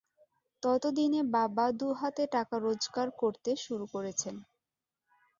[0.63, 4.35] ততদিনে বাবা দু হাতে টাকা রোজগার করতে শুরু করেছেন।